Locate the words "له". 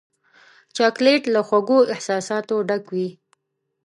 1.33-1.41